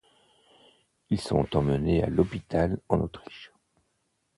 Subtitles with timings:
[1.11, 3.51] Ils sont emmené à l'hôpital en Autriche.